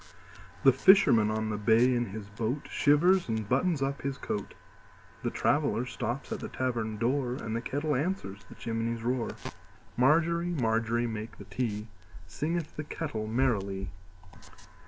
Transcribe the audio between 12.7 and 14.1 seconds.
the kettle merrily.